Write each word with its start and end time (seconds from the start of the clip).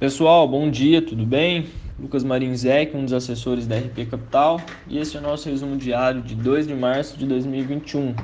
Pessoal, 0.00 0.48
bom 0.48 0.68
dia, 0.70 1.02
tudo 1.02 1.26
bem? 1.26 1.66
Lucas 1.98 2.24
Marinzec, 2.24 2.96
um 2.96 3.04
dos 3.04 3.12
assessores 3.12 3.66
da 3.66 3.76
RP 3.76 4.06
Capital, 4.10 4.58
e 4.88 4.96
esse 4.96 5.14
é 5.14 5.20
o 5.20 5.22
nosso 5.22 5.50
resumo 5.50 5.76
diário 5.76 6.22
de 6.22 6.34
2 6.34 6.66
de 6.66 6.74
março 6.74 7.18
de 7.18 7.26
2021. 7.26 8.14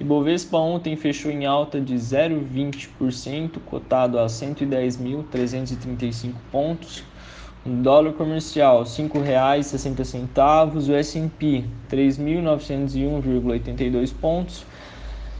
Ibovespa 0.00 0.58
ontem 0.58 0.96
fechou 0.96 1.30
em 1.30 1.46
alta 1.46 1.80
de 1.80 1.94
0,20%, 1.94 3.60
cotado 3.66 4.18
a 4.18 4.26
110.335 4.26 6.32
pontos. 6.50 7.04
O 7.64 7.68
dólar 7.68 8.14
comercial 8.14 8.80
R$ 8.80 8.86
5,60, 8.86 10.88
o 10.88 10.94
S&P 10.96 11.64
3.901,82 11.88 14.12
pontos 14.20 14.66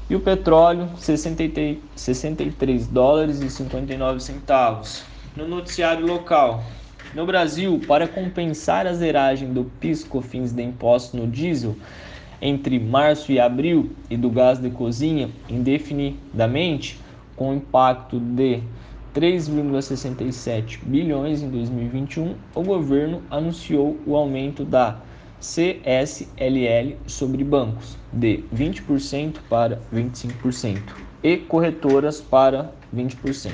e 0.08 0.14
o 0.14 0.20
petróleo 0.20 0.88
63 0.96 2.86
dólares 2.86 3.40
e 3.40 3.50
59 3.50 4.20
centavos 4.20 5.10
no 5.36 5.46
noticiário 5.46 6.06
local. 6.06 6.64
No 7.14 7.26
Brasil, 7.26 7.80
para 7.86 8.06
compensar 8.06 8.86
a 8.86 8.92
zeragem 8.92 9.52
do 9.52 9.64
PIS/COFINS 9.80 10.52
de 10.52 10.62
imposto 10.62 11.16
no 11.16 11.26
diesel 11.26 11.76
entre 12.40 12.78
março 12.78 13.30
e 13.32 13.38
abril 13.38 13.90
e 14.08 14.16
do 14.16 14.30
gás 14.30 14.58
de 14.58 14.70
cozinha 14.70 15.28
indefinidamente, 15.48 16.98
com 17.36 17.54
impacto 17.54 18.18
de 18.18 18.62
3,67 19.14 20.78
bilhões 20.84 21.42
em 21.42 21.50
2021, 21.50 22.34
o 22.54 22.62
governo 22.62 23.22
anunciou 23.30 23.98
o 24.06 24.16
aumento 24.16 24.64
da 24.64 24.98
CSLL 25.40 26.96
sobre 27.06 27.42
bancos 27.42 27.96
de 28.12 28.44
20% 28.54 29.36
para 29.48 29.80
25% 29.92 30.80
e 31.22 31.36
corretoras 31.38 32.20
para 32.20 32.72
20% 32.94 33.52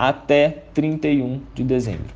até 0.00 0.64
31 0.72 1.42
de 1.54 1.62
dezembro. 1.62 2.14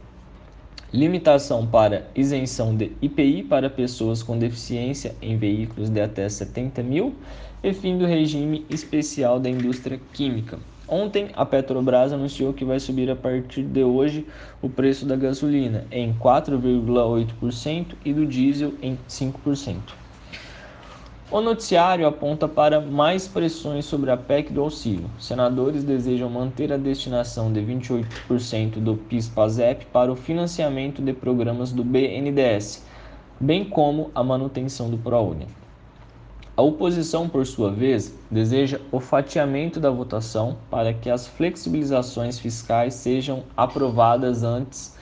Limitação 0.91 1.67
para 1.67 2.09
isenção 2.15 2.75
de 2.75 2.93
IPI 3.03 3.43
para 3.43 3.69
pessoas 3.69 4.23
com 4.23 4.39
deficiência 4.39 5.15
em 5.21 5.37
veículos 5.37 5.91
de 5.91 6.01
até 6.01 6.27
70 6.27 6.83
mil 6.83 7.15
e 7.63 7.75
fim 7.75 7.99
do 7.99 8.07
regime 8.07 8.65
especial 8.71 9.39
da 9.39 9.51
indústria 9.51 10.01
química. 10.15 10.59
Ontem, 10.89 11.29
a 11.35 11.45
Petrobras 11.45 12.11
anunciou 12.11 12.55
que 12.55 12.65
vai 12.65 12.81
subir 12.81 13.11
a 13.11 13.17
partir 13.17 13.65
de 13.65 13.85
hoje 13.85 14.27
o 14.63 14.71
preço 14.71 15.05
da 15.05 15.15
gasolina 15.15 15.85
em 15.91 16.15
4,8% 16.15 17.97
e 18.03 18.15
do 18.15 18.25
diesel 18.25 18.73
em 18.81 18.99
5%. 19.07 20.04
O 21.31 21.41
noticiário 21.41 22.07
aponta 22.07 22.47
para 22.47 22.83
mais 22.83 23.27
pressões 23.27 23.87
sobre 23.87 24.11
a 24.11 24.17
PEC 24.17 24.53
do 24.53 24.61
auxílio. 24.61 25.11
Senadores 25.19 25.83
desejam 25.83 26.29
manter 26.29 26.71
a 26.71 26.77
destinação 26.77 27.51
de 27.51 27.61
28% 27.61 28.79
do 28.79 28.95
PIS/PASEP 28.95 29.87
para 29.87 30.13
o 30.13 30.17
financiamento 30.17 31.01
de 31.01 31.15
programas 31.15 31.73
do 31.73 31.83
BNDES, 31.83 32.85
bem 33.41 33.65
como 33.65 34.11
a 34.15 34.23
manutenção 34.23 34.91
do 34.91 34.99
ProUni. 34.99 35.47
A 36.55 36.63
oposição, 36.63 37.27
por 37.27 37.47
sua 37.47 37.73
vez, 37.73 38.15
deseja 38.31 38.79
o 38.93 39.01
fatiamento 39.01 39.81
da 39.81 39.91
votação 39.91 40.59
para 40.71 40.93
que 40.93 41.09
as 41.09 41.27
flexibilizações 41.27 42.39
fiscais 42.39 42.95
sejam 42.95 43.45
aprovadas 43.57 44.43
antes 44.45 44.95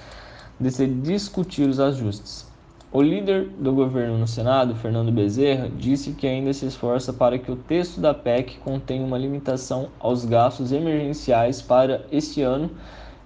de 0.59 0.70
se 0.70 0.86
discutir 0.86 1.69
os 1.69 1.81
ajustes. 1.81 2.52
O 2.95 3.01
líder 3.01 3.48
do 3.59 3.73
governo 3.73 4.19
no 4.19 4.29
Senado, 4.29 4.75
Fernando 4.75 5.11
Bezerra, 5.11 5.71
disse 5.79 6.12
que 6.12 6.27
ainda 6.27 6.53
se 6.53 6.67
esforça 6.67 7.11
para 7.11 7.39
que 7.39 7.51
o 7.51 7.57
texto 7.57 8.03
da 8.03 8.12
PEC 8.12 8.59
contenha 8.59 9.03
uma 9.03 9.17
limitação 9.17 9.89
aos 9.98 10.27
gastos 10.27 10.73
emergenciais 10.73 11.63
para 11.63 12.05
este 12.13 12.43
ano 12.43 12.70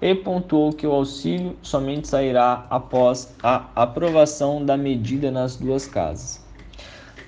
e 0.00 0.14
pontuou 0.14 0.72
que 0.72 0.86
o 0.86 0.92
auxílio 0.92 1.56
somente 1.62 2.06
sairá 2.06 2.64
após 2.70 3.34
a 3.42 3.66
aprovação 3.74 4.64
da 4.64 4.76
medida 4.76 5.32
nas 5.32 5.56
duas 5.56 5.84
casas. 5.84 6.46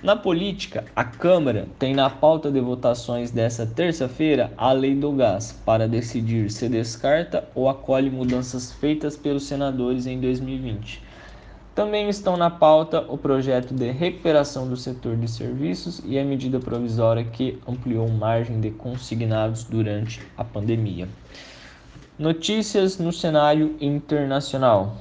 Na 0.01 0.15
política, 0.15 0.85
a 0.95 1.03
Câmara 1.03 1.67
tem 1.77 1.93
na 1.93 2.09
pauta 2.09 2.53
de 2.53 2.61
votações 2.61 3.33
desta 3.33 3.67
terça-feira 3.67 4.53
a 4.57 4.71
lei 4.71 4.95
do 4.95 5.11
gás, 5.11 5.61
para 5.67 5.89
decidir 5.89 6.53
se 6.53 6.69
descarta 6.69 7.49
ou 7.53 7.69
acolhe 7.69 8.09
mudanças 8.09 8.71
feitas 8.71 9.17
pelos 9.17 9.43
senadores 9.43 10.07
em 10.07 10.21
2020. 10.21 11.08
Também 11.79 12.09
estão 12.09 12.37
na 12.37 12.51
pauta 12.51 13.07
o 13.09 13.17
projeto 13.17 13.73
de 13.73 13.93
recuperação 13.93 14.69
do 14.69 14.77
setor 14.77 15.17
de 15.17 15.31
serviços 15.31 16.03
e 16.05 16.19
a 16.19 16.25
medida 16.25 16.59
provisória 16.59 17.23
que 17.23 17.57
ampliou 17.69 18.09
margem 18.09 18.61
de 18.61 18.73
consignados 18.73 19.63
durante 19.63 20.21
a 20.37 20.43
pandemia. 20.43 21.09
Notícias 22.19 22.99
no 22.99 23.13
cenário 23.13 23.77
internacional. 23.81 24.97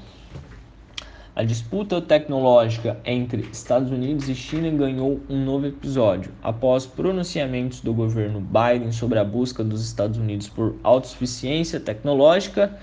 A 1.36 1.44
disputa 1.44 2.00
tecnológica 2.00 3.00
entre 3.04 3.50
Estados 3.52 3.90
Unidos 3.90 4.30
e 4.30 4.36
China 4.36 4.70
ganhou 4.70 5.20
um 5.28 5.44
novo 5.44 5.66
episódio 5.66 6.32
após 6.44 6.86
pronunciamentos 6.86 7.82
do 7.82 7.92
governo 7.92 8.40
Biden 8.40 8.92
sobre 8.92 9.18
a 9.18 9.24
busca 9.24 9.64
dos 9.64 9.84
Estados 9.84 10.20
Unidos 10.20 10.48
por 10.48 10.76
autossuficiência 10.84 11.80
tecnológica. 11.80 12.78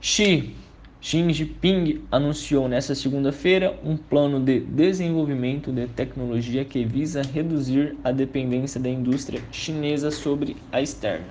Xi 0.00 0.56
Xi 1.08 1.32
Jinping 1.32 2.02
anunciou 2.12 2.68
nesta 2.68 2.94
segunda-feira 2.94 3.74
um 3.82 3.96
plano 3.96 4.38
de 4.38 4.60
desenvolvimento 4.60 5.72
de 5.72 5.86
tecnologia 5.86 6.66
que 6.66 6.84
visa 6.84 7.22
reduzir 7.22 7.96
a 8.04 8.12
dependência 8.12 8.78
da 8.78 8.90
indústria 8.90 9.40
chinesa 9.50 10.10
sobre 10.10 10.58
a 10.70 10.82
externa. 10.82 11.28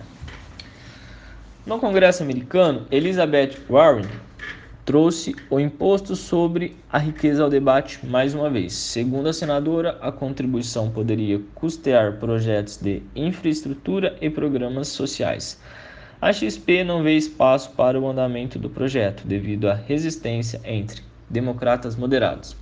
No 1.64 1.78
Congresso 1.78 2.24
americano, 2.24 2.88
Elizabeth 2.90 3.60
Warren 3.70 4.08
trouxe 4.84 5.36
o 5.48 5.60
imposto 5.60 6.16
sobre 6.16 6.76
a 6.92 6.98
riqueza 6.98 7.44
ao 7.44 7.50
debate 7.52 8.04
mais 8.04 8.34
uma 8.34 8.50
vez. 8.50 8.74
Segundo 8.74 9.30
a 9.30 9.34
senadora, 9.34 10.00
a 10.02 10.12
contribuição 10.12 10.90
poderia 10.90 11.40
custear 11.54 12.14
projetos 12.14 12.78
de 12.78 13.04
infraestrutura 13.16 14.18
e 14.20 14.28
programas 14.28 14.88
sociais. 14.88 15.60
A 16.20 16.34
XP 16.34 16.84
não 16.84 17.04
vê 17.04 17.16
espaço 17.16 17.70
para 17.72 18.00
o 18.00 18.10
andamento 18.10 18.58
do 18.58 18.72
projeto, 18.72 19.28
devido 19.28 19.70
à 19.70 19.76
resistência 19.76 20.60
entre 20.66 21.04
democratas 21.30 21.96
moderados. 21.96 22.56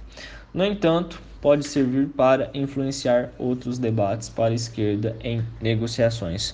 No 0.53 0.65
entanto, 0.65 1.21
pode 1.39 1.65
servir 1.65 2.07
para 2.07 2.49
influenciar 2.53 3.29
outros 3.39 3.79
debates 3.79 4.27
para 4.27 4.51
a 4.51 4.55
esquerda 4.55 5.15
em 5.23 5.41
negociações. 5.61 6.53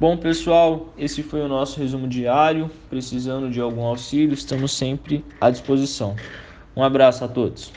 Bom, 0.00 0.16
pessoal, 0.16 0.94
esse 0.96 1.22
foi 1.22 1.42
o 1.42 1.48
nosso 1.48 1.78
resumo 1.78 2.08
diário. 2.08 2.70
Precisando 2.88 3.50
de 3.50 3.60
algum 3.60 3.82
auxílio, 3.82 4.32
estamos 4.32 4.72
sempre 4.72 5.22
à 5.38 5.50
disposição. 5.50 6.16
Um 6.74 6.82
abraço 6.82 7.22
a 7.22 7.28
todos. 7.28 7.70